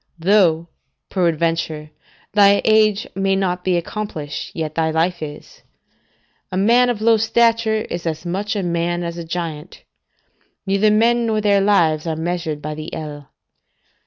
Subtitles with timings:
[0.17, 0.67] Though,
[1.11, 1.91] peradventure,
[2.33, 5.61] thy age may not be accomplished, yet thy life is:
[6.51, 9.83] a man of low stature is as much a man as a giant;
[10.65, 13.29] neither men nor their lives are measured by the ell.